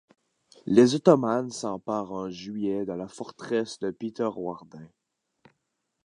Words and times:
Les 0.65 0.95
Ottomans 0.95 1.51
s’emparent 1.51 2.11
en 2.11 2.27
juillet 2.27 2.85
de 2.87 2.91
la 2.93 3.07
forteresse 3.07 3.77
de 3.77 3.91
Peterwardein. 3.91 4.89